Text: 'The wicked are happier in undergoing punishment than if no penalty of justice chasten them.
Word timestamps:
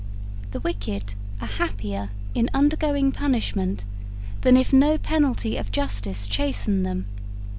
'The 0.49 0.59
wicked 0.61 1.13
are 1.41 1.45
happier 1.47 2.09
in 2.33 2.49
undergoing 2.55 3.11
punishment 3.11 3.85
than 4.41 4.57
if 4.57 4.73
no 4.73 4.97
penalty 4.97 5.57
of 5.57 5.71
justice 5.71 6.25
chasten 6.25 6.81
them. 6.81 7.05